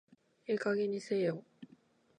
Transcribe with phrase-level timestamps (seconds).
[0.47, 1.43] ええ加減にせえよ